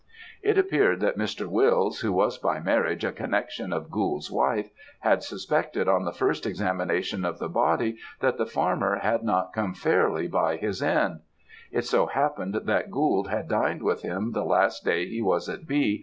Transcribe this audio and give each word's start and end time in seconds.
"It 0.41 0.57
appeared 0.57 0.99
that 1.01 1.15
Mr. 1.19 1.45
Wills, 1.45 1.99
who 1.99 2.11
was 2.11 2.39
by 2.39 2.59
marriage 2.59 3.03
a 3.05 3.11
connexion 3.11 3.71
of 3.71 3.91
Gould's 3.91 4.31
wife, 4.31 4.71
had 5.01 5.21
suspected 5.21 5.87
on 5.87 6.05
the 6.05 6.11
first 6.11 6.47
examination 6.47 7.23
of 7.23 7.37
the 7.37 7.47
body 7.47 7.99
that 8.19 8.39
the 8.39 8.47
farmer 8.47 8.95
had 8.97 9.21
not 9.23 9.53
come 9.53 9.75
fairly 9.75 10.27
by 10.27 10.57
his 10.57 10.81
end. 10.81 11.19
It 11.71 11.85
so 11.85 12.07
happened 12.07 12.61
that 12.65 12.89
Gould 12.89 13.27
had 13.27 13.47
dined 13.47 13.83
with 13.83 14.01
him 14.01 14.31
the 14.31 14.43
last 14.43 14.83
day 14.83 15.05
he 15.07 15.21
was 15.21 15.47
at 15.47 15.67
B. 15.67 15.99